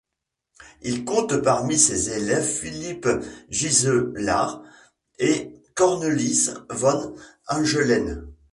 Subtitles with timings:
[0.81, 3.07] Il compte parmi ses élèves Philip
[3.51, 4.63] Gyselaer
[5.19, 7.13] et Cornelis van
[7.47, 8.25] Engelen.